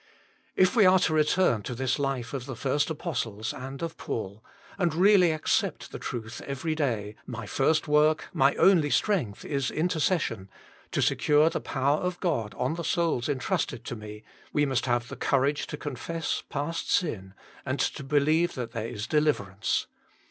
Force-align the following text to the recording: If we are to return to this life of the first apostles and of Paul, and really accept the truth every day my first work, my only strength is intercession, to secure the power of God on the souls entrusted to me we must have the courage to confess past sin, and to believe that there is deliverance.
If 0.55 0.75
we 0.75 0.87
are 0.87 0.97
to 0.97 1.13
return 1.13 1.61
to 1.61 1.75
this 1.75 1.99
life 1.99 2.33
of 2.33 2.47
the 2.47 2.55
first 2.55 2.89
apostles 2.89 3.53
and 3.53 3.83
of 3.83 3.97
Paul, 3.97 4.43
and 4.79 4.95
really 4.95 5.31
accept 5.31 5.91
the 5.91 5.99
truth 5.99 6.41
every 6.47 6.73
day 6.73 7.15
my 7.27 7.45
first 7.45 7.87
work, 7.87 8.27
my 8.33 8.55
only 8.55 8.89
strength 8.89 9.45
is 9.45 9.69
intercession, 9.69 10.49
to 10.91 11.03
secure 11.03 11.51
the 11.51 11.61
power 11.61 11.97
of 11.99 12.19
God 12.19 12.55
on 12.55 12.73
the 12.73 12.83
souls 12.83 13.29
entrusted 13.29 13.85
to 13.85 13.95
me 13.95 14.23
we 14.51 14.65
must 14.65 14.87
have 14.87 15.07
the 15.07 15.15
courage 15.15 15.67
to 15.67 15.77
confess 15.77 16.41
past 16.49 16.89
sin, 16.89 17.35
and 17.63 17.79
to 17.79 18.03
believe 18.03 18.55
that 18.55 18.71
there 18.71 18.87
is 18.87 19.05
deliverance. 19.05 19.85